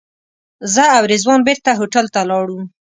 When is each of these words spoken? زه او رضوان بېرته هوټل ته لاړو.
زه 0.73 0.83
او 0.97 1.03
رضوان 1.11 1.39
بېرته 1.47 1.69
هوټل 1.79 2.05
ته 2.13 2.21
لاړو. 2.29 2.59